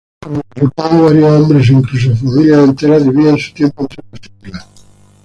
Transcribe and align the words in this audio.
Como 0.23 0.41
resultado, 0.49 1.03
varios 1.03 1.31
hombres, 1.31 1.65
e 1.69 1.73
incluso 1.77 2.15
familias 2.21 2.65
enteras, 2.69 3.05
dividen 3.07 3.37
su 3.37 3.53
tiempo 3.53 3.79
entre 3.83 4.01
las 4.11 4.21
islas. 4.47 4.65